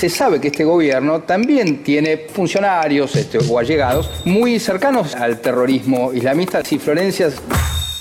Se 0.00 0.08
sabe 0.08 0.40
que 0.40 0.48
este 0.48 0.64
gobierno 0.64 1.20
también 1.20 1.82
tiene 1.82 2.16
funcionarios 2.16 3.14
este, 3.16 3.36
o 3.36 3.58
allegados 3.58 4.08
muy 4.24 4.58
cercanos 4.58 5.14
al 5.14 5.42
terrorismo 5.42 6.14
islamista. 6.14 6.64
Si 6.64 6.78
Florencia 6.78 7.28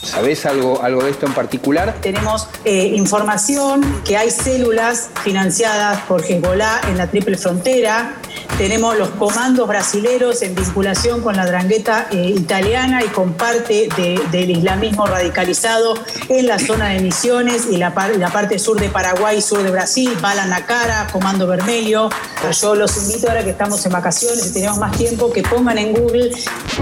¿Sabés 0.02 0.46
algo, 0.46 0.82
algo 0.82 1.04
de 1.04 1.12
esto 1.12 1.26
en 1.26 1.34
particular? 1.34 1.94
Tenemos 2.00 2.48
eh, 2.64 2.86
información 2.96 4.02
que 4.06 4.16
hay 4.16 4.32
células 4.32 5.10
financiadas 5.26 6.00
por 6.04 6.24
Hezbollah 6.24 6.80
en 6.90 6.98
la 6.98 7.08
triple 7.08 7.38
frontera. 7.38 8.16
Tenemos 8.58 8.98
los 8.98 9.10
comandos 9.12 9.68
brasileros 9.68 10.42
en 10.42 10.56
vinculación 10.56 11.22
con 11.22 11.36
la 11.36 11.46
drangueta 11.46 12.08
eh, 12.12 12.34
italiana 12.36 13.04
y 13.04 13.08
con 13.08 13.34
parte 13.34 13.88
del 14.32 14.50
islamismo 14.50 15.06
radicalizado 15.06 15.94
en 16.28 16.48
la 16.48 16.60
zona 16.60 16.90
de 16.90 17.00
Misiones 17.00 17.68
y 17.72 17.78
la, 17.78 17.94
parte 17.94 18.60
sur 18.60 18.80
de 18.80 18.90
Paraguay, 18.90 19.42
sur 19.42 19.64
de 19.64 19.72
Brasil, 19.72 20.18
Bala 20.22 20.46
Nacara, 20.46 21.08
Comando 21.12 21.48
Vermelho. 21.48 22.10
Yo 22.52 22.76
los 22.76 22.98
invito 22.98 23.30
ahora 23.30 23.44
que 23.44 23.52
estamos 23.52 23.86
en 23.86 23.92
vacaciones 23.92 24.48
y 24.48 24.54
tenemos 24.54 24.78
más 24.78 24.98
tiempo 24.98 25.32
que 25.32 25.44
pongan 25.44 25.78
en 25.78 25.94
Google 25.94 26.32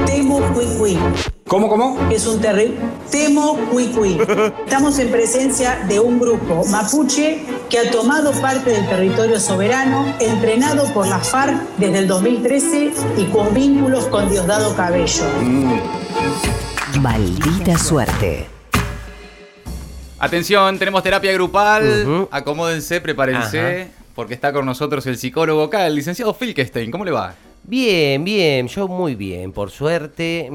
Temo 0.05 0.41
Cuicui. 0.53 0.97
¿Cómo, 1.47 1.69
cómo? 1.69 1.97
Es 2.11 2.27
un 2.27 2.41
terrible. 2.41 2.77
Temo 3.09 3.55
Cuicui. 3.71 4.19
Estamos 4.65 4.99
en 4.99 5.09
presencia 5.09 5.79
de 5.87 5.97
un 5.97 6.19
grupo 6.19 6.65
mapuche 6.65 7.45
que 7.69 7.79
ha 7.79 7.89
tomado 7.89 8.33
parte 8.33 8.71
del 8.71 8.85
territorio 8.85 9.39
soberano, 9.39 10.13
entrenado 10.19 10.93
por 10.93 11.07
la 11.07 11.19
FARC 11.19 11.55
desde 11.77 11.99
el 11.99 12.07
2013 12.07 12.91
y 13.17 13.25
con 13.27 13.53
vínculos 13.53 14.07
con 14.07 14.29
Diosdado 14.29 14.75
Cabello. 14.75 15.23
Mm. 15.41 16.99
Maldita 16.99 17.77
suerte. 17.77 18.47
Atención, 20.19 20.77
tenemos 20.77 21.01
terapia 21.01 21.31
grupal. 21.31 22.27
Acomódense, 22.29 22.99
prepárense, 22.99 23.87
porque 24.15 24.33
está 24.33 24.51
con 24.51 24.65
nosotros 24.65 25.05
el 25.07 25.17
psicólogo 25.17 25.63
acá, 25.63 25.87
el 25.87 25.95
licenciado 25.95 26.33
Filkestein. 26.33 26.91
¿Cómo 26.91 27.05
le 27.05 27.11
va? 27.11 27.35
Bien, 27.69 28.23
bien, 28.23 28.69
yo 28.69 28.87
muy 28.87 29.15
bien, 29.15 29.51
por 29.51 29.71
suerte. 29.71 30.47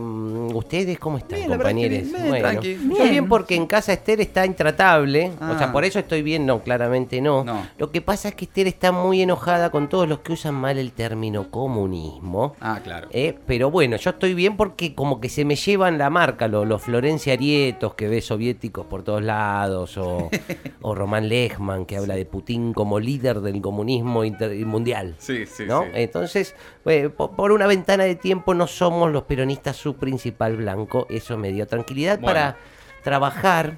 Mm, 0.00 0.56
¿Ustedes 0.56 0.98
cómo 0.98 1.18
están, 1.18 1.44
compañeros? 1.46 2.08
bueno, 2.10 2.62
Yo 2.62 3.04
bien 3.10 3.28
porque 3.28 3.54
en 3.54 3.66
casa 3.66 3.92
Esther 3.92 4.22
está 4.22 4.46
intratable, 4.46 5.30
o 5.42 5.58
sea, 5.58 5.66
Ah. 5.68 5.72
por 5.72 5.84
eso 5.84 5.98
estoy 5.98 6.22
bien, 6.22 6.46
no, 6.46 6.62
claramente 6.62 7.20
no. 7.20 7.44
No. 7.44 7.66
Lo 7.76 7.90
que 7.90 8.00
pasa 8.00 8.28
es 8.28 8.34
que 8.34 8.46
Esther 8.46 8.66
está 8.66 8.92
muy 8.92 9.20
enojada 9.20 9.68
con 9.70 9.90
todos 9.90 10.08
los 10.08 10.20
que 10.20 10.32
usan 10.32 10.54
mal 10.54 10.78
el 10.78 10.92
término 10.92 11.50
comunismo. 11.50 12.54
Ah, 12.62 12.80
claro. 12.82 13.08
Eh, 13.10 13.34
pero 13.46 13.70
bueno, 13.70 13.96
yo 13.98 14.08
estoy 14.10 14.32
bien 14.32 14.56
porque 14.56 14.94
como 14.94 15.20
que 15.20 15.28
se 15.28 15.44
me 15.44 15.56
llevan 15.56 15.98
la 15.98 16.08
marca 16.08 16.48
lo- 16.48 16.64
los 16.64 16.80
Florencia 16.80 17.34
Arietos 17.34 17.92
que 17.94 18.08
ve 18.08 18.22
soviéticos 18.22 18.86
por 18.86 19.02
todos 19.02 19.22
lados, 19.22 19.98
o, 19.98 20.30
o 20.80 20.94
Román 20.94 21.28
Lechman 21.28 21.84
que 21.84 21.98
habla 21.98 22.14
de 22.14 22.24
Putin 22.24 22.72
como 22.72 22.98
líder 23.00 23.40
del 23.42 23.60
comunismo 23.60 24.24
inter- 24.24 24.64
mundial. 24.64 25.14
Sí, 25.18 25.44
sí, 25.44 25.64
¿no? 25.66 25.82
sí. 25.82 25.88
Entonces, 25.92 26.53
eh, 26.86 27.08
po- 27.08 27.32
por 27.32 27.52
una 27.52 27.66
ventana 27.66 28.04
de 28.04 28.14
tiempo 28.14 28.54
no 28.54 28.66
somos 28.66 29.10
los 29.12 29.24
peronistas 29.24 29.76
su 29.76 29.96
principal 29.96 30.56
blanco. 30.56 31.06
Eso 31.10 31.36
me 31.38 31.52
dio 31.52 31.66
tranquilidad 31.66 32.18
Bueno. 32.20 32.26
para 32.26 32.56
trabajar 33.02 33.76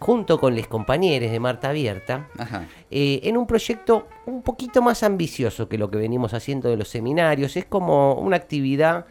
junto 0.00 0.38
con 0.38 0.54
los 0.56 0.66
compañeros 0.66 1.30
de 1.30 1.40
Marta 1.40 1.70
Abierta 1.70 2.28
Ajá. 2.38 2.66
eh, 2.90 3.20
en 3.22 3.36
un 3.38 3.46
proyecto 3.46 4.06
un 4.26 4.42
poquito 4.42 4.82
más 4.82 5.02
ambicioso 5.02 5.68
que 5.68 5.78
lo 5.78 5.90
que 5.90 5.96
venimos 5.96 6.34
haciendo 6.34 6.68
de 6.68 6.76
los 6.76 6.88
seminarios. 6.88 7.56
Es 7.56 7.64
como 7.64 8.14
una 8.14 8.36
actividad 8.36 9.06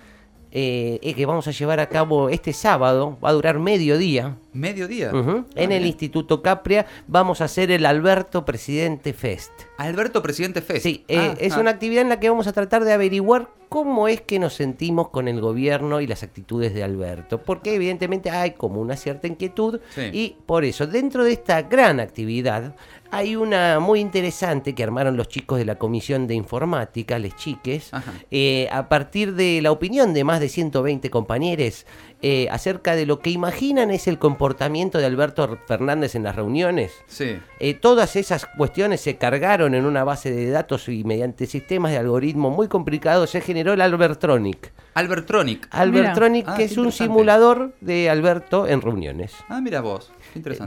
eh, 0.52 1.00
que 1.16 1.26
vamos 1.26 1.48
a 1.48 1.52
llevar 1.52 1.80
a 1.80 1.88
cabo 1.90 2.30
este 2.30 2.54
sábado. 2.54 3.18
Va 3.24 3.30
a 3.30 3.34
durar 3.34 3.58
medio 3.58 3.98
día. 3.98 4.36
Mediodía. 4.54 5.12
En 5.56 5.72
el. 5.72 5.84
Instituto 5.86 6.42
Capria 6.42 6.86
vamos 7.08 7.42
a 7.42 7.46
hacer 7.46 7.70
el 7.72 7.86
Alberto 7.86 8.46
Presidente 8.46 9.14
Fest. 9.14 9.52
Alberto 9.78 10.22
Presidente 10.24 10.62
Fest. 10.62 10.84
Sí, 10.84 11.04
eh, 11.08 11.18
Ah, 11.18 11.36
es 11.40 11.54
ah. 11.54 11.60
una 11.60 11.72
actividad 11.72 12.02
en 12.04 12.10
la 12.10 12.20
que 12.20 12.30
vamos 12.30 12.48
a 12.48 12.54
tratar 12.54 12.84
de 12.84 12.94
averiguar 12.94 13.50
cómo 13.70 14.08
es 14.08 14.22
que 14.22 14.38
nos 14.38 14.54
sentimos 14.54 15.10
con 15.10 15.28
el 15.28 15.42
gobierno 15.42 16.00
y 16.00 16.06
las 16.08 16.22
actitudes 16.24 16.74
de 16.76 16.84
Alberto. 16.84 17.42
Porque 17.42 17.74
evidentemente 17.76 18.30
hay 18.30 18.52
como 18.52 18.80
una 18.80 18.96
cierta 18.96 19.28
inquietud 19.28 19.80
Sí. 19.96 20.02
y 20.14 20.36
por 20.46 20.64
eso, 20.64 20.86
dentro 20.88 21.24
de 21.24 21.34
esta 21.34 21.64
gran 21.64 22.00
actividad, 22.00 22.76
hay 23.10 23.36
una 23.36 23.80
muy 23.80 24.00
interesante 24.00 24.74
que 24.76 24.84
armaron 24.84 25.18
los 25.18 25.28
chicos 25.28 25.58
de 25.58 25.66
la 25.66 25.76
Comisión 25.76 26.28
de 26.28 26.36
Informática, 26.36 27.18
les 27.20 27.36
chiques, 27.36 27.92
eh, 28.32 28.68
a 28.72 28.90
partir 28.90 29.34
de 29.34 29.60
la 29.62 29.72
opinión 29.72 30.14
de 30.14 30.24
más 30.24 30.40
de 30.40 30.50
120 30.50 31.10
compañeros 31.10 31.86
eh, 32.26 32.48
acerca 32.50 32.96
de 32.96 33.06
lo 33.06 33.20
que 33.20 33.30
imaginan 33.32 33.92
es 33.92 34.08
el 34.08 34.18
comportamiento 34.18 34.98
de 34.98 35.06
Alberto 35.06 35.60
Fernández 35.68 36.16
en 36.16 36.24
las 36.24 36.38
reuniones. 36.38 36.94
Sí. 37.06 37.38
Eh, 37.60 37.74
todas 37.74 38.16
esas 38.16 38.46
cuestiones 38.46 39.02
se 39.02 39.18
cargaron 39.18 39.76
en 39.76 39.86
una 39.86 40.06
base 40.06 40.32
de 40.32 40.50
datos 40.50 40.88
y 40.88 41.04
mediante 41.04 41.46
sistemas 41.46 41.92
de 41.92 41.98
algoritmo 41.98 42.50
muy 42.50 42.70
complicados 42.70 43.30
se 43.30 43.42
generó 43.42 43.74
el 43.74 43.82
Albertronic. 43.82 44.72
Albertronic. 44.94 45.68
Albertronic, 45.72 46.48
Ah, 46.48 46.56
que 46.56 46.64
es 46.64 46.78
un 46.78 46.94
simulador 46.94 47.74
de 47.82 48.10
Alberto 48.10 48.68
en 48.68 48.82
reuniones. 48.82 49.34
Ah, 49.50 49.60
mira 49.60 49.82
vos. 49.82 50.10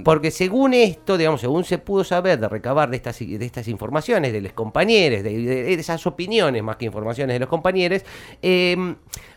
Porque 0.05 0.31
según 0.31 0.75
esto, 0.75 1.17
digamos, 1.17 1.41
según 1.41 1.65
se 1.65 1.79
pudo 1.79 2.05
saber 2.05 2.39
de 2.39 2.49
recabar 2.49 2.91
de 2.91 2.97
estas, 2.97 3.19
de 3.19 3.45
estas 3.45 3.69
informaciones 3.69 4.33
de 4.33 4.41
los 4.41 4.53
compañeros, 4.53 5.23
de, 5.23 5.39
de 5.39 5.75
esas 5.75 6.07
opiniones 6.07 6.63
más 6.63 6.77
que 6.77 6.85
informaciones 6.85 7.35
de 7.35 7.41
los 7.41 7.49
compañeros, 7.49 8.03
eh, 8.43 8.77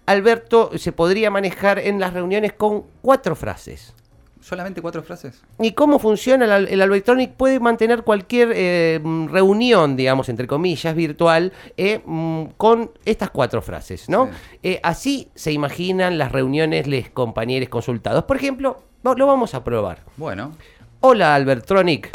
Alberto 0.06 0.72
se 0.78 0.92
podría 0.92 1.30
manejar 1.30 1.80
en 1.80 2.00
las 2.00 2.14
reuniones 2.14 2.54
con 2.54 2.86
cuatro 3.02 3.36
frases. 3.36 3.94
¿Solamente 4.42 4.82
cuatro 4.82 5.04
frases? 5.04 5.42
¿Y 5.60 5.74
cómo 5.74 6.00
funciona 6.00 6.46
el, 6.46 6.52
al- 6.52 6.68
el 6.70 6.82
Albertronic? 6.82 7.32
Puede 7.34 7.60
mantener 7.60 8.04
cualquier 8.04 8.52
eh, 8.56 9.00
reunión, 9.30 9.96
digamos, 9.98 10.30
entre 10.30 10.48
comillas, 10.48 10.96
virtual, 10.96 11.52
eh, 11.76 12.02
mm, 12.06 12.46
con 12.58 12.92
estas 13.06 13.30
cuatro 13.32 13.62
frases, 13.62 14.08
¿no? 14.10 14.26
Sí. 14.28 14.32
Eh, 14.64 14.80
así 14.82 15.28
se 15.36 15.52
imaginan 15.52 16.18
las 16.18 16.32
reuniones 16.32 16.88
les 16.88 17.10
compañeros 17.10 17.70
consultados. 17.70 18.24
Por 18.24 18.38
ejemplo, 18.38 18.82
no, 19.04 19.14
lo 19.14 19.28
vamos 19.28 19.54
a 19.54 19.64
probar. 19.64 20.00
Bueno. 20.18 20.54
Hola, 21.02 21.36
Albertronic. 21.36 22.10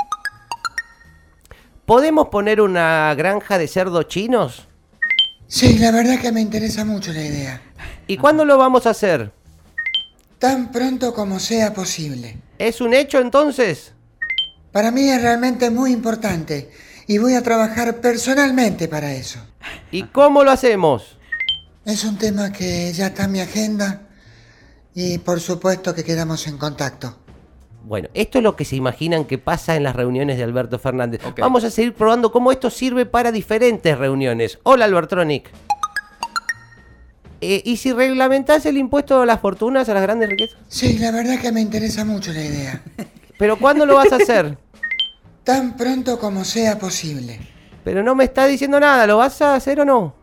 ¿Podemos 1.87 2.29
poner 2.29 2.61
una 2.61 3.15
granja 3.15 3.59
de 3.59 3.69
cerdos 3.69 4.09
chinos? 4.09 4.67
Sí, 5.47 5.79
la 5.79 5.91
verdad 5.91 6.19
que 6.21 6.33
me 6.33 6.41
interesa 6.41 6.85
mucho 6.85 7.13
la 7.13 7.23
idea. 7.23 7.61
¿Y 8.07 8.17
cuándo 8.17 8.45
lo 8.47 8.57
vamos 8.57 8.87
a 8.87 8.91
hacer? 8.91 9.31
Tan 10.45 10.71
pronto 10.71 11.15
como 11.15 11.41
sea 11.41 11.73
posible. 11.73 12.37
¿Es 12.59 12.83
un 12.83 12.93
hecho 12.93 13.19
entonces? 13.19 13.95
Para 14.73 14.91
mí 14.91 15.09
es 15.09 15.23
realmente 15.23 15.71
muy 15.71 15.91
importante 15.91 16.71
y 17.07 17.17
voy 17.17 17.33
a 17.33 17.43
trabajar 17.43 18.03
personalmente 18.03 18.87
para 18.87 19.15
eso. 19.15 19.39
¿Y 19.91 20.03
cómo 20.03 20.45
lo 20.45 20.51
hacemos? 20.51 21.17
Es 21.87 22.05
un 22.05 22.19
tema 22.19 22.53
que 22.53 22.93
ya 22.93 23.07
está 23.07 23.25
en 23.25 23.33
mi 23.33 23.41
agenda 23.41 24.03
y 24.95 25.17
por 25.17 25.41
supuesto 25.41 25.95
que 25.95 26.05
quedamos 26.05 26.47
en 26.47 26.59
contacto. 26.59 27.17
Bueno, 27.83 28.11
esto 28.13 28.37
es 28.37 28.45
lo 28.45 28.55
que 28.55 28.67
se 28.67 28.77
imaginan 28.77 29.25
que 29.25 29.39
pasa 29.39 29.77
en 29.77 29.83
las 29.83 29.97
reuniones 29.97 30.37
de 30.37 30.45
Alberto 30.45 30.79
Fernández. 30.79 31.23
Vamos 31.39 31.65
a 31.65 31.71
seguir 31.71 31.95
probando 31.95 32.31
cómo 32.31 32.53
esto 32.53 32.69
sirve 32.69 33.07
para 33.07 33.33
diferentes 33.33 33.97
reuniones. 33.97 34.59
Hola, 34.65 34.85
Albertronic. 34.85 35.51
Eh, 37.41 37.63
¿Y 37.65 37.77
si 37.77 37.93
reglamentás 37.93 38.65
el 38.67 38.79
impuesto 38.79 39.21
a 39.21 39.27
las 39.27 39.41
fortunas, 39.41 39.89
a 39.89 39.95
las 39.95 40.03
grandes 40.03 40.29
riquezas? 40.29 40.59
Sí, 40.69 40.99
la 40.99 41.11
verdad 41.11 41.39
que 41.41 41.53
me 41.53 41.61
interesa 41.61 42.05
mucho 42.05 42.33
la 42.33 42.43
idea. 42.43 42.83
¿Pero 43.39 43.59
cuándo 43.59 43.85
lo 43.87 43.97
vas 43.97 44.13
a 44.13 44.17
hacer? 44.17 44.57
Tan 45.45 45.77
pronto 45.77 46.19
como 46.19 46.45
sea 46.45 46.79
posible. 46.79 47.39
Pero 47.85 48.03
no 48.03 48.15
me 48.15 48.25
está 48.25 48.47
diciendo 48.47 48.81
nada, 48.81 49.07
¿lo 49.07 49.19
vas 49.19 49.43
a 49.43 49.55
hacer 49.55 49.81
o 49.81 49.85
no? 49.85 50.15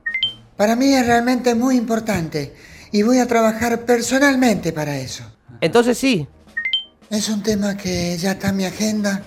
Para 0.58 0.76
mí 0.76 0.94
es 0.94 1.06
realmente 1.06 1.54
muy 1.54 1.76
importante 1.76 2.54
y 2.92 3.04
voy 3.04 3.20
a 3.20 3.28
trabajar 3.28 3.86
personalmente 3.86 4.74
para 4.74 4.98
eso. 4.98 5.24
Entonces 5.62 5.98
sí. 5.98 6.28
Es 7.12 7.28
un 7.28 7.44
tema 7.44 7.76
que 7.76 8.18
ya 8.18 8.32
está 8.32 8.50
en 8.50 8.58
mi 8.58 8.66
agenda 8.66 9.22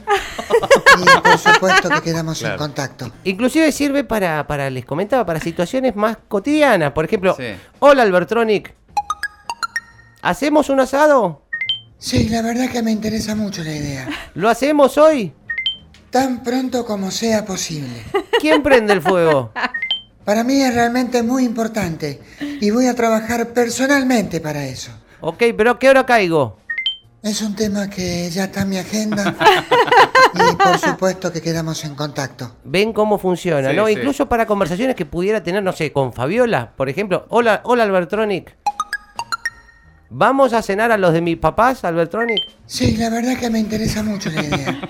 y 0.98 1.20
por 1.20 1.38
supuesto 1.38 1.90
que 1.90 2.00
quedamos 2.00 2.42
en 2.42 2.56
contacto. 2.56 3.12
Inclusive 3.24 3.70
sirve 3.72 4.04
para, 4.04 4.46
para, 4.46 4.70
les 4.70 4.86
comentaba, 4.86 5.26
para 5.26 5.38
situaciones 5.38 5.94
más 5.94 6.16
cotidianas. 6.28 6.92
Por 6.92 7.04
ejemplo, 7.04 7.36
Sí. 7.36 7.44
hola 7.80 8.02
Albertronic. 8.02 8.74
¿Hacemos 10.22 10.70
un 10.70 10.80
asado? 10.80 11.42
Sí, 11.98 12.28
la 12.30 12.40
verdad 12.40 12.70
que 12.70 12.82
me 12.82 12.90
interesa 12.90 13.34
mucho 13.34 13.62
la 13.62 13.72
idea. 13.76 14.08
¿Lo 14.34 14.48
hacemos 14.48 14.96
hoy? 14.96 15.34
Tan 16.08 16.42
pronto 16.42 16.86
como 16.86 17.10
sea 17.10 17.44
posible. 17.44 18.02
¿Quién 18.40 18.62
prende 18.62 18.94
el 18.94 19.02
fuego? 19.02 19.52
Para 20.24 20.42
mí 20.42 20.62
es 20.62 20.74
realmente 20.74 21.22
muy 21.22 21.44
importante 21.44 22.18
y 22.40 22.70
voy 22.70 22.86
a 22.86 22.94
trabajar 22.94 23.52
personalmente 23.52 24.40
para 24.40 24.64
eso. 24.64 24.90
Ok, 25.20 25.42
pero 25.54 25.72
¿a 25.72 25.78
qué 25.78 25.90
hora 25.90 26.06
caigo? 26.06 26.63
Es 27.24 27.40
un 27.40 27.56
tema 27.56 27.88
que 27.88 28.28
ya 28.30 28.44
está 28.44 28.62
en 28.62 28.68
mi 28.68 28.76
agenda 28.76 29.34
y 30.34 30.56
por 30.56 30.78
supuesto 30.78 31.32
que 31.32 31.40
quedamos 31.40 31.82
en 31.86 31.94
contacto. 31.94 32.54
Ven 32.64 32.92
cómo 32.92 33.18
funciona, 33.18 33.70
Sí, 33.70 33.76
¿no? 33.76 33.86
sí. 33.86 33.94
Incluso 33.94 34.28
para 34.28 34.44
conversaciones 34.44 34.94
que 34.94 35.06
pudiera 35.06 35.42
tener, 35.42 35.62
no 35.62 35.72
sé, 35.72 35.90
con 35.90 36.12
Fabiola, 36.12 36.72
por 36.76 36.90
ejemplo. 36.90 37.24
Hola, 37.30 37.62
hola 37.64 37.84
Albertronic. 37.84 38.54
¿Vamos 40.10 40.52
a 40.52 40.60
cenar 40.60 40.92
a 40.92 40.98
los 40.98 41.14
de 41.14 41.22
mis 41.22 41.38
papás, 41.38 41.82
Albertronic? 41.84 42.38
Sí, 42.66 42.96
la 42.98 43.08
verdad 43.08 43.38
que 43.38 43.48
me 43.48 43.58
interesa 43.58 44.02
mucho 44.02 44.28
la 44.30 44.42
idea. 44.44 44.80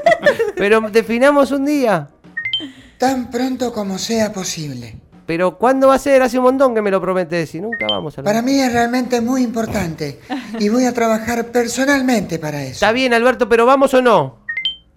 Pero 0.56 0.80
definamos 0.92 1.50
un 1.50 1.64
día. 1.66 2.08
Tan 2.98 3.32
pronto 3.32 3.72
como 3.72 3.98
sea 3.98 4.32
posible. 4.32 4.96
Pero 5.30 5.56
¿cuándo 5.56 5.86
va 5.86 5.94
a 5.94 5.98
ser? 6.00 6.22
Hace 6.22 6.38
un 6.38 6.42
montón 6.42 6.74
que 6.74 6.82
me 6.82 6.90
lo 6.90 7.00
prometes 7.00 7.54
y 7.54 7.60
nunca 7.60 7.86
vamos 7.88 8.18
a 8.18 8.22
Para 8.24 8.42
mí 8.42 8.58
es 8.58 8.72
realmente 8.72 9.20
muy 9.20 9.44
importante 9.44 10.18
y 10.58 10.68
voy 10.68 10.86
a 10.86 10.92
trabajar 10.92 11.52
personalmente 11.52 12.40
para 12.40 12.60
eso. 12.64 12.72
Está 12.72 12.90
bien, 12.90 13.14
Alberto, 13.14 13.48
pero 13.48 13.64
¿vamos 13.64 13.94
o 13.94 14.02
no? 14.02 14.40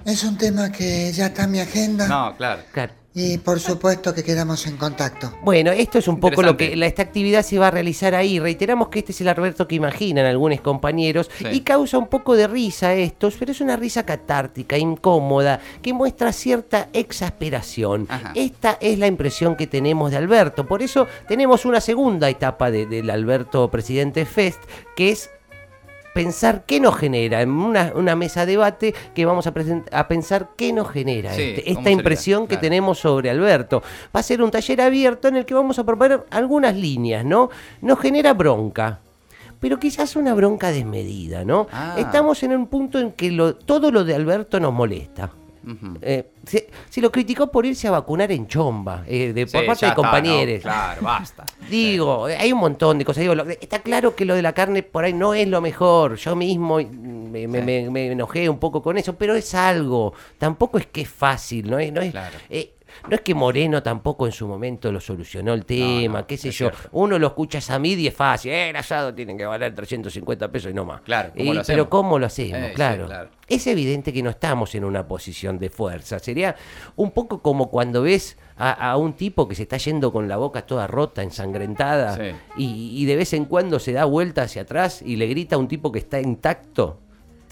Es 0.04 0.24
un 0.24 0.36
tema 0.36 0.72
que 0.72 1.12
ya 1.12 1.28
está 1.28 1.44
en 1.44 1.52
mi 1.52 1.60
agenda 1.60 2.08
No, 2.08 2.36
claro. 2.36 2.64
Claro. 2.72 2.94
Y 3.16 3.38
por 3.38 3.60
supuesto 3.60 4.14
que 4.14 4.24
quedamos 4.24 4.66
en 4.66 4.78
contacto. 4.78 5.32
Bueno, 5.44 5.72
esto 5.72 6.00
es 6.00 6.08
un 6.08 6.20
poco 6.20 6.42
lo 6.42 6.58
que 6.58 6.76
la, 6.76 6.88
esta 6.88 7.04
actividad 7.04 7.44
se 7.44 7.60
va 7.60 7.68
a 7.68 7.72
realizar 7.72 8.16
ahí. 8.16 8.40
Reiteramos 8.40 8.88
que 8.90 9.00
este 9.00 9.12
es 9.12 9.22
el 9.22 9.28
Alberto 9.28 9.68
que 9.68 9.76
imaginan 9.76 10.26
algunos 10.26 10.62
compañeros 10.62 11.30
Sí. 11.38 11.46
y 11.52 11.62
causa 11.62 11.98
un 11.98 12.08
poco 12.08 12.36
de 12.36 12.48
risa 12.48 12.94
estos, 12.96 13.36
pero 13.38 13.52
es 13.52 13.62
una 13.62 13.76
risa 13.76 14.04
catártica, 14.06 14.78
incómoda, 14.78 15.60
que 15.82 15.94
muestra 15.94 16.34
cierta 16.34 16.90
exasperación. 16.94 18.08
Ajá. 18.10 18.32
Esta 18.36 18.78
es 18.82 18.98
la 19.00 19.08
impresión 19.08 19.56
que 19.56 19.68
tenemos 19.68 20.12
de 20.12 20.18
Alberto. 20.18 20.66
Por 20.66 20.82
eso 20.82 21.08
tenemos 21.28 21.66
una 21.66 21.82
segunda 21.82 22.30
etapa 22.30 22.72
de- 22.72 22.86
del 22.86 23.10
Alberto 23.10 23.70
Presidente 23.70 24.26
Fest, 24.26 24.60
que 24.96 25.10
es 25.12 25.30
pensar 26.14 26.64
qué 26.66 26.80
nos 26.80 26.96
genera, 26.96 27.42
en 27.42 27.50
una, 27.50 27.92
una 27.96 28.16
mesa 28.16 28.46
de 28.46 28.54
debate 28.54 28.94
que 29.16 29.26
vamos 29.26 29.48
a, 29.48 29.54
a 29.92 30.08
pensar 30.08 30.50
qué 30.56 30.72
nos 30.72 30.90
genera 30.90 31.34
Sí, 31.34 31.42
este- 31.42 31.64
¿cómo 31.66 31.80
esta 31.80 31.92
impresión 31.92 32.44
que 32.44 32.48
Claro. 32.56 32.62
tenemos 32.62 33.00
sobre 33.00 33.30
Alberto. 33.30 33.82
Va 34.16 34.20
a 34.20 34.24
ser 34.24 34.42
un 34.42 34.52
taller 34.52 34.82
abierto 34.82 35.28
en 35.28 35.36
el 35.38 35.46
que 35.46 35.54
vamos 35.54 35.80
a 35.80 35.84
proponer 35.84 36.24
algunas 36.30 36.76
líneas, 36.76 37.26
¿no? 37.26 37.50
Nos 37.82 38.00
genera 38.00 38.34
bronca. 38.34 39.00
Pero 39.60 39.80
quizás 39.80 40.16
una 40.16 40.34
bronca 40.34 40.72
desmedida, 40.72 41.46
¿no? 41.46 41.68
Ah. 41.72 41.96
Estamos 41.98 42.44
en 42.44 42.52
un 42.56 42.68
punto 42.68 43.00
en 43.00 43.12
que 43.14 43.32
lo- 43.32 43.56
todo 43.56 43.92
lo 43.92 44.04
de 44.04 44.14
Alberto 44.14 44.60
nos 44.60 44.74
molesta. 44.74 45.32
Eh, 46.02 46.26
se, 46.46 46.70
se 46.90 47.00
lo 47.02 47.12
criticó 47.12 47.52
por 47.52 47.66
irse 47.66 47.88
a 47.88 47.92
vacunar 47.92 48.32
en 48.32 48.48
Chomba, 48.48 49.04
eh, 49.08 49.32
de, 49.34 49.48
por 49.48 49.66
parte 49.66 49.86
de 49.86 49.94
compañeros. 49.94 50.56
no, 50.58 50.62
claro, 50.62 51.02
basta. 51.02 51.46
Digo, 51.70 52.26
hay 52.26 52.52
un 52.52 52.60
montón 52.60 52.98
de 53.00 53.06
cosas. 53.06 53.22
Digo, 53.22 53.36
lo- 53.36 53.48
está 53.50 53.80
claro 53.80 54.16
que 54.16 54.26
lo 54.26 54.36
de 54.36 54.42
la 54.42 54.54
carne 54.54 54.84
por 54.84 55.06
ahí 55.06 55.14
no 55.14 55.34
es 55.34 55.48
lo 55.48 55.62
mejor. 55.62 56.16
Yo 56.18 56.36
mismo 56.36 56.78
me, 56.78 57.48
me- 57.48 57.60
Sí. 57.60 57.66
me- 57.66 57.90
me 57.90 58.12
enojé 58.12 58.50
un 58.50 58.60
poco 58.60 58.82
con 58.82 58.98
eso, 58.98 59.16
pero 59.16 59.36
es 59.36 59.56
algo. 59.56 60.14
Tampoco 60.38 60.78
es 60.78 60.86
que 60.88 61.02
es 61.02 61.10
fácil, 61.10 61.70
¿no 61.72 61.80
es? 61.80 61.92
No 61.94 62.02
es, 62.02 62.12
Claro. 62.12 62.36
eh, 62.50 62.74
no 63.10 63.16
es 63.16 63.22
que 63.22 63.34
Moreno 63.34 63.82
tampoco 63.84 64.26
en 64.26 64.32
su 64.32 64.48
momento 64.48 64.92
lo 64.92 65.00
solucionó 65.00 65.54
el 65.54 65.66
tema, 65.66 66.20
no, 66.22 66.28
qué 66.28 66.38
sé 66.38 66.52
yo. 66.52 66.70
cierto. 66.70 66.90
Uno 66.92 67.18
lo 67.20 67.28
escucha 67.28 67.58
a 67.58 67.62
Samid 67.62 67.98
y 67.98 68.08
es 68.08 68.14
fácil. 68.14 68.52
Eh, 68.52 68.70
el 68.70 68.76
asado 68.76 69.14
tiene 69.14 69.36
que 69.38 69.46
valer 69.46 69.74
350 69.76 70.52
pesos 70.52 70.72
y 70.72 70.74
no 70.74 70.86
más. 70.86 71.02
Claro, 71.02 71.32
¿cómo 71.38 71.52
Y- 71.54 71.56
lo? 71.56 71.64
Pero 71.66 71.90
¿cómo 71.90 72.20
lo 72.20 72.26
hacemos? 72.26 72.58
Eh, 72.60 72.68
sí, 72.70 72.74
claro. 72.76 73.06
claro. 73.08 73.30
Es 73.48 73.68
evidente 73.68 74.14
que 74.14 74.24
no 74.24 74.30
estamos 74.30 74.74
en 74.76 74.84
una 74.86 75.06
posición 75.08 75.60
de 75.60 75.70
fuerza. 75.70 76.18
Sería 76.20 76.56
un 76.96 77.12
poco 77.12 77.42
como 77.42 77.70
cuando 77.70 78.02
ves 78.02 78.38
a, 78.58 78.72
a 78.72 78.98
un 78.98 79.14
tipo 79.14 79.48
que 79.48 79.56
se 79.56 79.64
está 79.64 79.78
yendo 79.78 80.12
con 80.14 80.28
la 80.28 80.38
boca 80.38 80.66
toda 80.66 80.88
rota, 80.88 81.22
ensangrentada, 81.24 82.16
Sí. 82.16 82.36
y, 82.58 83.02
y 83.02 83.06
de 83.06 83.16
vez 83.16 83.34
en 83.34 83.46
cuando 83.46 83.80
se 83.80 83.92
da 83.92 84.06
vuelta 84.06 84.44
hacia 84.44 84.62
atrás 84.64 85.02
y 85.02 85.18
le 85.18 85.28
grita 85.28 85.56
a 85.56 85.60
un 85.60 85.68
tipo 85.68 85.92
que 85.92 86.00
está 86.00 86.20
intacto. 86.22 87.00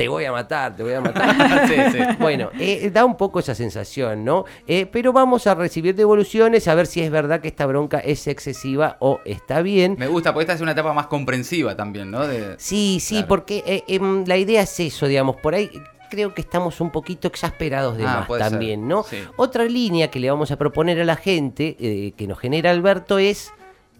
Te 0.01 0.07
voy 0.07 0.25
a 0.25 0.31
matar, 0.31 0.75
te 0.75 0.83
voy 0.83 0.93
a 0.93 1.01
matar. 1.01 1.35
Sí, 1.67 1.75
sí. 1.91 1.97
Bueno, 2.19 2.49
eh, 2.59 2.89
da 2.91 3.05
un 3.05 3.15
poco 3.17 3.39
esa 3.39 3.53
sensación, 3.55 4.25
¿no? 4.25 4.45
Eh, 4.67 4.85
pero 4.91 5.13
vamos 5.13 5.47
a 5.47 5.55
recibir 5.55 5.95
devoluciones 5.95 6.67
a 6.67 6.75
ver 6.75 6.87
si 6.87 7.01
es 7.01 7.11
verdad 7.11 7.39
que 7.41 7.47
esta 7.49 7.65
bronca 7.65 7.99
es 7.99 8.27
excesiva 8.27 8.97
o 8.99 9.19
está 9.25 9.61
bien. 9.61 9.95
Me 9.99 10.07
gusta, 10.07 10.33
porque 10.33 10.43
esta 10.43 10.53
es 10.53 10.61
una 10.61 10.71
etapa 10.71 10.93
más 10.93 11.07
comprensiva 11.07 11.75
también, 11.75 12.09
¿no? 12.11 12.25
De- 12.27 12.55
Sí, 12.57 12.99
sí, 12.99 13.15
Claro. 13.15 13.27
porque 13.27 13.63
eh, 13.65 13.83
em, 13.87 14.25
la 14.25 14.37
idea 14.37 14.61
es 14.63 14.79
eso, 14.79 15.07
digamos, 15.07 15.35
por 15.37 15.53
ahí 15.55 15.69
creo 16.09 16.33
que 16.33 16.41
estamos 16.41 16.81
un 16.81 16.89
poquito 16.91 17.27
exasperados 17.27 17.95
de 17.97 18.03
Ah, 18.05 18.25
más 18.27 18.27
ser, 18.27 18.39
también, 18.39 18.87
¿no? 18.87 19.03
sí. 19.03 19.17
Otra 19.37 19.63
línea 19.65 20.09
que 20.09 20.19
le 20.19 20.29
vamos 20.29 20.51
a 20.51 20.57
proponer 20.57 20.99
a 20.99 21.05
la 21.05 21.15
gente, 21.15 21.77
eh, 21.79 22.11
que 22.17 22.27
nos 22.27 22.37
genera 22.39 22.71
Alberto, 22.71 23.17
es 23.17 23.53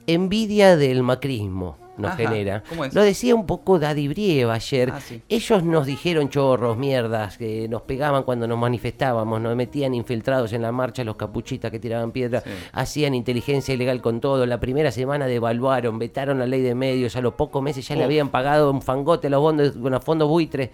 envidia 0.08 0.76
del 0.78 1.04
macrismo. 1.04 1.78
Nos 2.02 2.12
Ajá, 2.12 2.18
genera. 2.18 2.64
¿cómo 2.68 2.86
es? 2.86 2.94
Lo 2.94 3.02
decía 3.04 3.36
un 3.36 3.46
poco 3.46 3.80
Daddy 3.80 4.08
Brieva 4.08 4.56
ayer. 4.56 4.92
Ah, 4.94 5.00
sí. 5.00 5.22
Ellos 5.30 5.64
nos 5.64 5.86
dijeron 5.86 6.30
chorros, 6.30 6.78
mierdas, 6.78 7.38
que 7.38 7.68
nos 7.70 7.84
pegaban 7.84 8.24
cuando 8.24 8.48
nos 8.48 8.58
manifestábamos, 8.58 9.40
nos 9.40 9.56
metían 9.56 9.94
infiltrados 9.94 10.52
en 10.54 10.62
la 10.64 10.72
marcha 10.72 11.04
los 11.04 11.16
capuchitas 11.16 11.70
que 11.72 11.80
tiraban 11.80 12.12
piedra, 12.12 12.42
Sí. 12.42 12.50
hacían 12.74 13.14
inteligencia 13.14 13.74
ilegal 13.74 14.02
con 14.02 14.20
todo. 14.20 14.46
La 14.46 14.60
primera 14.60 14.92
semana 14.92 15.28
devaluaron, 15.28 16.00
vetaron 16.00 16.40
la 16.40 16.46
ley 16.48 16.62
de 16.62 16.76
medios, 16.76 17.16
a 17.16 17.22
los 17.22 17.34
pocos 17.36 17.62
meses 17.62 17.88
ya 17.88 17.96
le 17.96 18.04
habían 18.04 18.30
pagado 18.30 18.72
un 18.72 18.82
fangote 18.82 19.28
a 19.28 19.30
los 19.30 19.42
bondos, 19.42 19.78
bueno, 19.78 19.98
a 19.98 20.02
fondos 20.02 20.28
buitres. 20.28 20.70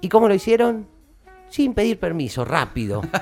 ¿Y 0.00 0.08
cómo 0.08 0.26
lo 0.28 0.34
hicieron? 0.34 0.86
Sin 1.48 1.74
pedir 1.74 1.98
permiso, 1.98 2.44
rápido. 2.44 3.02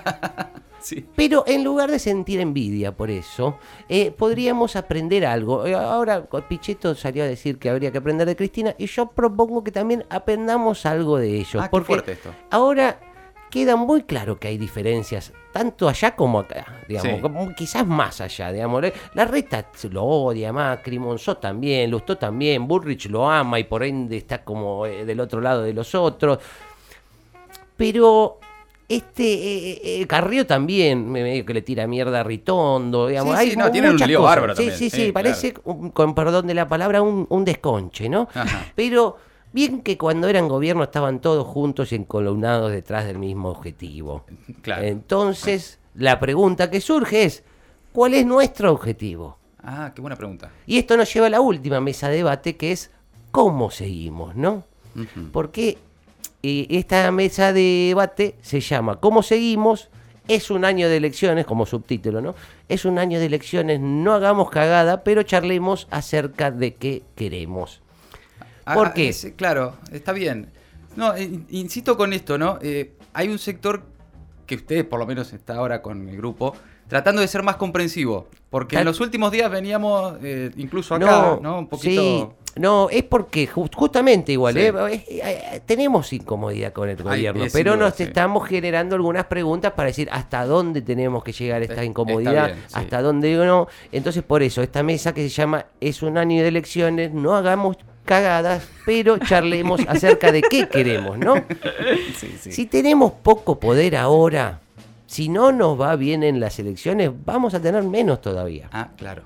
Sí. 0.81 1.07
Pero 1.15 1.45
en 1.47 1.63
lugar 1.63 1.91
de 1.91 1.99
sentir 1.99 2.41
envidia 2.41 2.97
por 2.97 3.11
eso, 3.11 3.59
eh, 3.89 4.11
podríamos 4.11 4.77
aprender 4.77 5.27
algo. 5.27 5.67
Eh, 5.67 5.75
Ahora 5.75 6.25
Pichetto 6.49 6.95
salió 6.95 7.23
a 7.23 7.27
decir 7.27 7.59
que 7.59 7.69
habría 7.71 7.93
que 7.93 7.99
aprender 7.99 8.27
de 8.27 8.35
Cristina 8.37 8.75
y 8.79 8.87
yo 8.87 9.07
propongo 9.07 9.63
que 9.63 9.73
también 9.73 10.05
aprendamos 10.09 10.87
algo 10.87 11.19
de 11.19 11.37
ellos. 11.39 11.63
Ah, 11.63 11.69
qué 11.71 11.81
fuerte 11.83 12.13
esto. 12.13 12.31
ahora 12.51 12.99
queda 13.51 13.75
muy 13.77 14.03
claro 14.05 14.39
que 14.39 14.47
hay 14.47 14.59
diferencias, 14.59 15.33
tanto 15.53 15.89
allá 15.89 16.15
como 16.15 16.39
acá, 16.39 16.65
digamos, 16.89 17.17
Sí. 17.17 17.21
como 17.21 17.53
quizás 17.55 17.85
más 17.85 18.21
allá, 18.21 18.53
digamos. 18.53 18.85
Eh, 18.85 18.93
La 19.15 19.25
reta 19.25 19.67
lo 19.91 20.05
odia, 20.05 20.53
Macri, 20.53 20.99
Monzó 21.01 21.37
también, 21.37 21.91
Lustó 21.91 22.17
también, 22.17 22.69
Bullrich 22.69 23.07
lo 23.11 23.29
ama 23.29 23.59
y 23.59 23.65
por 23.65 23.83
ende 23.83 24.17
está 24.19 24.45
como 24.45 24.85
del 24.85 25.19
otro 25.19 25.41
lado 25.41 25.63
de 25.63 25.73
los 25.75 25.95
otros. 25.97 26.39
Pero 27.77 28.39
este 28.91 29.23
eh, 29.25 29.81
eh, 30.03 30.07
Carrió 30.07 30.47
también, 30.47 31.11
me 31.11 31.23
medio 31.23 31.47
que 31.47 31.55
le 31.55 31.63
tira 31.63 31.87
mierda 31.87 32.21
a 32.21 32.23
Ritondo, 32.25 33.07
digamos. 33.07 33.35
Sí, 33.35 33.41
hay 33.41 33.51
sí, 33.53 33.57
no, 33.57 33.71
tienen 33.71 33.93
un 33.93 33.97
lío 33.99 34.19
cosas. 34.19 34.31
bárbaro 34.35 34.55
Sí, 34.55 34.63
también, 34.63 34.79
sí, 34.79 34.91
sí, 34.91 35.05
sí, 35.07 35.13
parece, 35.13 35.55
un- 35.65 35.91
con 35.91 36.15
perdón 36.15 36.47
de 36.47 36.55
la 36.55 36.67
palabra, 36.69 37.01
un, 37.03 37.27
un 37.31 37.45
desconche, 37.45 38.09
¿no? 38.09 38.29
Ajá. 38.35 38.67
Pero 38.75 39.17
bien 39.53 39.81
que 39.83 39.97
cuando 39.97 40.29
eran 40.29 40.49
gobierno 40.49 40.83
estaban 40.85 41.21
todos 41.21 41.47
juntos 41.47 41.93
y 41.93 41.95
encolumnados 41.97 42.73
detrás 42.73 43.07
del 43.07 43.19
mismo 43.19 43.49
objetivo. 43.51 44.25
Claro. 44.63 44.83
Entonces, 44.85 45.79
la 45.95 46.19
pregunta 46.21 46.69
que 46.71 46.81
surge 46.81 47.25
es, 47.25 47.45
¿cuál 47.93 48.15
es 48.15 48.27
nuestro 48.27 48.73
objetivo? 48.73 49.39
Ah, 49.63 49.93
qué 49.95 50.01
buena 50.01 50.17
pregunta. 50.17 50.51
Y 50.67 50.79
esto 50.79 50.97
nos 50.97 51.13
lleva 51.13 51.27
a 51.27 51.31
la 51.31 51.41
última 51.41 51.81
mesa 51.81 52.09
de 52.09 52.17
debate, 52.17 52.57
que 52.57 52.73
es 52.73 52.91
cómo 53.31 53.71
seguimos, 53.71 54.35
¿no? 54.35 54.65
Porque 55.33 55.79
eh, 56.43 56.67
esta 56.71 57.11
mesa 57.13 57.53
de 57.53 57.87
debate 57.89 58.37
se 58.43 58.61
llama 58.61 58.97
¿Cómo 58.97 59.23
seguimos? 59.23 59.89
Es 60.29 60.51
un 60.51 60.65
año 60.65 60.89
de 60.89 60.97
elecciones, 60.97 61.45
como 61.45 61.67
subtítulo, 61.67 62.21
¿no? 62.21 62.35
Es 62.69 62.85
un 62.85 62.99
año 62.99 63.19
de 63.19 63.27
elecciones, 63.27 63.81
no 63.81 64.13
hagamos 64.15 64.49
cagada, 64.51 65.03
pero 65.03 65.23
charlemos 65.25 65.89
acerca 65.91 66.51
de 66.53 66.75
qué 66.75 67.03
queremos. 67.17 67.83
Ah, 68.65 68.75
¿Por 68.75 68.93
qué? 68.93 69.09
es- 69.09 69.33
claro, 69.37 69.75
está 69.91 70.13
bien. 70.13 70.51
No, 70.95 71.17
in- 71.19 71.47
insisto 71.51 71.97
con 71.97 72.13
esto, 72.13 72.39
¿no? 72.39 72.59
Eh, 72.63 72.93
hay 73.13 73.29
un 73.29 73.39
sector 73.39 73.83
que 74.47 74.55
usted, 74.57 74.89
por 74.89 75.01
lo 75.01 75.07
menos, 75.07 75.33
está 75.33 75.57
ahora 75.57 75.83
con 75.83 76.09
el 76.09 76.17
grupo, 76.17 76.55
tratando 76.91 77.23
de 77.23 77.29
ser 77.29 77.43
más 77.43 77.57
comprensivo. 77.57 78.27
Porque 78.51 78.77
en 78.79 78.85
los 78.85 79.01
últimos 79.01 79.31
días 79.33 79.51
veníamos, 79.51 80.17
eh, 80.23 80.51
incluso 80.57 80.97
acá, 80.97 81.39
¿no? 81.41 81.61
Un 81.61 81.69
poquito. 81.69 82.03
Sí, 82.03 82.27
no, 82.61 82.89
es 82.91 83.05
porque 83.05 83.49
ju- 83.49 83.71
justamente 83.73 84.33
igual, 84.33 84.55
Sí. 84.55 84.61
¿eh? 84.61 84.73
Eh, 85.09 85.61
tenemos 85.65 86.13
incomodidad 86.13 86.73
con 86.73 86.89
el 86.89 86.97
gobierno, 86.97 87.45
pero 87.53 87.75
duda, 87.77 87.85
nos 87.87 87.95
sí. 87.95 88.03
estamos 88.03 88.47
generando 88.49 88.97
algunas 88.97 89.27
preguntas 89.27 89.73
para 89.75 89.87
decir 89.87 90.09
hasta 90.11 90.45
dónde 90.45 90.83
tenemos 90.83 91.23
que 91.23 91.31
llegar 91.31 91.63
esta 91.63 91.85
incomodidad, 91.85 92.33
está 92.35 92.47
bien, 92.55 92.65
sí. 92.67 92.75
hasta 92.75 93.03
dónde 93.03 93.37
no. 93.37 93.69
Entonces, 93.93 94.25
por 94.25 94.43
eso, 94.43 94.63
esta 94.63 94.83
mesa 94.83 95.15
que 95.15 95.23
se 95.23 95.29
llama 95.29 95.67
Es 95.81 96.03
un 96.03 96.19
año 96.19 96.43
de 96.43 96.49
elecciones, 96.49 97.15
no 97.15 97.37
hagamos 97.37 97.77
cagadas, 98.05 98.67
pero 98.85 99.19
charlemos 99.19 99.81
acerca 99.87 100.33
de 100.33 100.43
qué 100.43 100.69
queremos, 100.69 101.17
¿no? 101.19 101.35
Si 102.41 102.67
tenemos 102.67 103.13
poco 103.23 103.61
poder 103.61 103.95
ahora, 103.97 104.59
si 105.11 105.29
no 105.29 105.51
nos 105.51 105.79
va 105.79 105.97
bien 105.97 106.23
en 106.23 106.39
las 106.39 106.61
elecciones, 106.61 107.11
vamos 107.25 107.53
a 107.55 107.61
tener 107.61 107.83
menos 107.83 108.21
todavía. 108.21 108.69
Ah, 108.71 108.91
claro. 108.97 109.25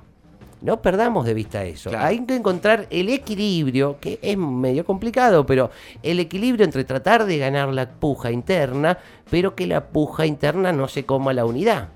No 0.62 0.81
perdamos 0.81 1.26
de 1.26 1.35
vista 1.35 1.62
eso. 1.62 1.91
Claro. 1.91 2.07
Hay 2.07 2.25
que 2.25 2.37
encontrar 2.37 2.87
el 2.88 3.11
equilibrio, 3.11 3.99
que 4.00 4.19
es 4.23 4.38
medio 4.38 4.87
complicado, 4.87 5.45
pero 5.45 5.71
el 6.03 6.21
equilibrio 6.21 6.64
entre 6.64 6.85
tratar 6.85 7.26
de 7.26 7.37
ganar 7.37 7.69
la 7.69 7.91
puja 7.91 8.31
interna, 8.31 8.97
pero 9.31 9.55
que 9.55 9.67
la 9.67 9.88
puja 9.88 10.25
interna 10.25 10.73
no 10.73 10.88
se 10.88 11.05
coma 11.05 11.35
la 11.35 11.45
unidad. 11.45 11.91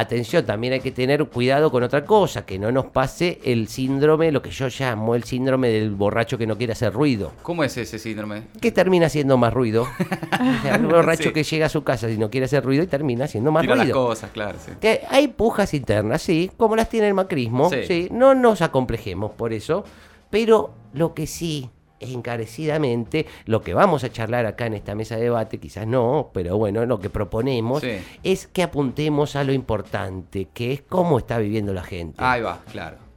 Atención, 0.00 0.46
también 0.46 0.74
hay 0.74 0.80
que 0.80 0.92
tener 0.92 1.24
cuidado 1.24 1.72
con 1.72 1.82
otra 1.82 2.04
cosa, 2.04 2.46
que 2.46 2.56
no 2.56 2.70
nos 2.70 2.86
pase 2.86 3.40
el 3.42 3.66
síndrome, 3.66 4.30
lo 4.30 4.40
que 4.40 4.50
yo 4.50 4.68
llamo 4.68 5.16
el 5.16 5.24
síndrome 5.24 5.70
del 5.70 5.90
borracho 5.90 6.38
que 6.38 6.46
no 6.46 6.56
quiere 6.56 6.72
hacer 6.72 6.92
ruido. 6.92 7.32
¿Cómo 7.42 7.64
es 7.64 7.76
ese 7.76 7.98
síndrome? 7.98 8.44
que 8.60 8.70
termina 8.70 9.06
haciendo 9.06 9.36
más 9.36 9.52
ruido? 9.52 9.88
O 10.58 10.62
sea, 10.62 10.78
borracho 10.78 11.24
Sí. 11.24 11.32
que 11.32 11.42
llega 11.42 11.66
a 11.66 11.68
su 11.68 11.82
casa 11.82 12.08
y 12.08 12.16
no 12.16 12.30
quiere 12.30 12.44
hacer 12.46 12.64
ruido 12.64 12.84
y 12.84 12.86
termina 12.86 13.24
haciendo 13.24 13.50
más 13.50 13.62
Tira 13.62 13.74
las 13.74 13.86
ruido. 13.86 14.06
cosas, 14.06 14.30
claro, 14.30 14.56
sí. 14.64 14.72
Que 14.80 15.00
hay 15.10 15.26
pujas 15.28 15.74
internas, 15.74 16.22
sí, 16.22 16.50
como 16.56 16.76
las 16.76 16.88
tiene 16.88 17.08
el 17.08 17.14
macrismo, 17.14 17.68
Sí. 17.68 17.78
sí. 17.86 18.08
no 18.12 18.34
nos 18.36 18.62
acomplejemos 18.62 19.32
por 19.32 19.52
eso, 19.52 19.84
pero 20.30 20.74
lo 20.92 21.12
que 21.14 21.26
sí 21.26 21.70
encarecidamente 22.00 23.26
lo 23.46 23.62
que 23.62 23.74
vamos 23.74 24.04
a 24.04 24.10
charlar 24.12 24.46
acá 24.46 24.66
en 24.66 24.74
esta 24.74 24.94
mesa 24.94 25.16
de 25.16 25.22
debate, 25.24 25.58
quizás 25.58 25.86
no, 25.86 26.30
pero 26.32 26.56
bueno, 26.56 26.84
lo 26.86 26.98
que 27.00 27.10
proponemos 27.10 27.80
Sí. 27.82 27.98
es 28.22 28.46
que 28.46 28.62
apuntemos 28.62 29.36
a 29.36 29.44
lo 29.44 29.52
importante, 29.52 30.48
que 30.52 30.72
es 30.72 30.82
cómo 30.82 31.18
está 31.18 31.38
viviendo 31.38 31.72
la 31.72 31.82
gente. 31.82 32.16
Ahí 32.18 32.42
va, 32.42 32.60
claro. 32.70 33.07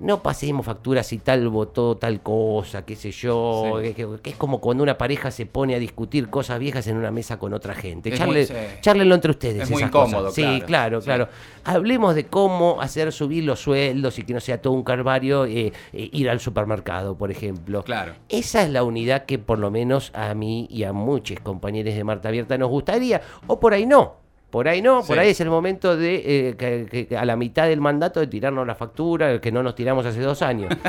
No 0.00 0.22
pasemos 0.22 0.64
facturas 0.64 1.06
si 1.06 1.18
tal 1.18 1.48
votó 1.48 1.96
tal 1.96 2.20
cosa, 2.20 2.84
qué 2.84 2.94
sé 2.96 3.10
yo, 3.10 3.80
Sí. 3.82 3.94
que, 3.94 4.06
es 4.24 4.36
como 4.36 4.60
cuando 4.60 4.82
una 4.82 4.96
pareja 4.96 5.30
se 5.30 5.46
pone 5.46 5.74
a 5.74 5.78
discutir 5.78 6.30
cosas 6.30 6.58
viejas 6.58 6.86
en 6.86 6.96
una 6.96 7.10
mesa 7.10 7.38
con 7.38 7.52
otra 7.52 7.74
gente. 7.74 8.12
Charle- 8.12 8.26
muy- 8.26 8.46
sí. 8.46 8.54
Charlenlo 8.80 9.14
entre 9.14 9.30
ustedes. 9.32 9.62
Es 9.64 9.70
muy 9.70 9.82
incómodo, 9.82 10.26
cosas. 10.26 10.34
Sí, 10.34 10.42
claro. 10.42 10.66
claro, 10.66 11.00
Sí. 11.00 11.04
claro. 11.06 11.28
Hablemos 11.64 12.14
de 12.14 12.26
cómo 12.26 12.80
hacer 12.80 13.12
subir 13.12 13.44
los 13.44 13.60
sueldos 13.60 14.18
y 14.18 14.22
que 14.22 14.32
no 14.34 14.40
sea 14.40 14.62
todo 14.62 14.72
un 14.72 14.82
calvario 14.84 15.44
eh, 15.46 15.72
eh, 15.92 16.10
ir 16.12 16.30
al 16.30 16.40
supermercado, 16.40 17.16
por 17.16 17.30
ejemplo. 17.30 17.82
Claro. 17.82 18.12
Esa 18.28 18.62
es 18.62 18.70
la 18.70 18.84
unidad 18.84 19.24
que 19.26 19.38
por 19.38 19.58
lo 19.58 19.70
menos 19.70 20.10
a 20.14 20.32
mí 20.34 20.66
y 20.70 20.84
a 20.84 20.92
muchos 20.92 21.40
compañeros 21.40 21.94
de 21.94 22.04
Marta 22.04 22.28
Abierta 22.28 22.56
nos 22.56 22.68
gustaría, 22.70 23.20
o 23.46 23.58
por 23.58 23.74
ahí 23.74 23.86
no. 23.86 24.16
Por 24.50 24.66
ahí 24.66 24.80
no, 24.80 25.02
por 25.02 25.16
Sí. 25.16 25.20
ahí 25.20 25.28
es 25.30 25.40
el 25.42 25.50
momento 25.50 25.94
de 25.96 26.48
eh, 26.48 26.56
que, 26.56 27.06
que 27.06 27.16
a 27.18 27.24
la 27.26 27.36
mitad 27.36 27.66
del 27.68 27.80
mandato 27.82 28.18
de 28.20 28.26
tirarnos 28.28 28.66
la 28.66 28.74
factura 28.74 29.40
que 29.42 29.52
no 29.52 29.62
nos 29.62 29.74
tiramos 29.74 30.06
hace 30.06 30.20
dos 30.20 30.42
años. 30.42 30.72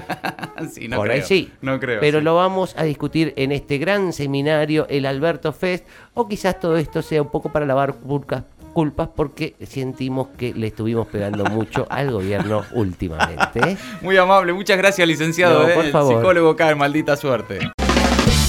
Sí, 0.74 0.89
no 0.89 0.98
por 0.98 1.10
ahí 1.10 1.22
sí. 1.22 1.50
No 1.62 1.80
creo. 1.80 2.01
Pero 2.01 2.20
sí. 2.20 2.24
lo 2.25 2.36
vamos 2.36 2.75
a 2.78 2.84
discutir 2.84 3.34
en 3.38 3.54
este 3.54 3.78
gran 3.78 4.12
seminario, 4.12 4.86
el 4.89 5.06
Alberto 5.06 5.54
Fest, 5.54 5.86
o 6.13 6.28
quizás 6.28 6.60
todo 6.60 6.75
esto 6.75 7.01
sea 7.01 7.22
un 7.22 7.30
poco 7.30 7.50
para 7.50 7.66
lavar 7.66 7.94
culpas, 7.94 8.44
culpas 8.74 9.08
porque 9.16 9.56
sentimos 9.66 10.28
que 10.38 10.54
le 10.54 10.68
estuvimos 10.68 11.08
pegando 11.08 11.46
mucho 11.46 11.88
al 11.89 12.12
gobierno 12.12 12.66
últimamente. 12.74 13.60
¿eh? 13.70 13.78
Muy 14.01 14.18
amable, 14.18 14.51
muchas 14.51 14.78
gracias, 14.78 15.08
licenciado. 15.08 15.63
No, 15.63 15.70
eh, 15.70 15.74
por 15.75 15.86
el 15.86 15.92
favor. 15.94 16.16
psicólogo 16.18 16.50
acá, 16.50 16.75
maldita 16.75 17.16
suerte. 17.16 17.60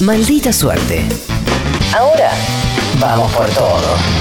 Maldita 0.01 0.51
suerte. 0.51 1.05
Ahora 1.97 2.31
vamos 2.99 3.31
por 3.33 3.47
todo. 3.51 4.20